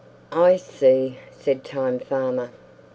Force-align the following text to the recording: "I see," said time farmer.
"I 0.31 0.55
see," 0.57 1.19
said 1.29 1.63
time 1.63 1.99
farmer. 1.99 2.49